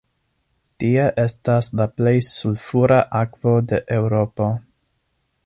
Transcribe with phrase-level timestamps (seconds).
[0.83, 4.51] Tie estas la plej sulfura akvo de Eŭropo.